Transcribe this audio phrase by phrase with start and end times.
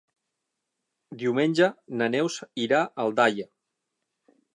[1.23, 1.67] Diumenge
[1.99, 3.47] na Neus irà a Aldaia.